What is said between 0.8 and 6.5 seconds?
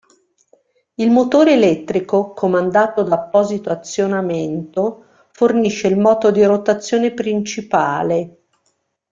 Il motore elettrico, comandato da apposito azionamento, fornisce il moto di